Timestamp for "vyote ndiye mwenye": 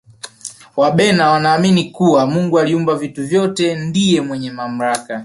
3.27-4.51